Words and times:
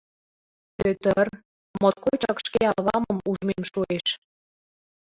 —Пӧты-ыр, 0.77 1.27
моткочак 1.81 2.37
шке 2.45 2.63
авамым 2.73 3.17
ужмем 3.31 3.63
шуэш. 3.71 4.07